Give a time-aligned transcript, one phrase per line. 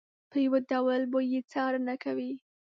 [0.31, 2.31] په یو ډول به یې څارنه کوي.